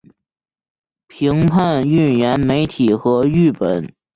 [1.07, 1.47] 批评
[1.85, 3.93] 预言媒体和誊本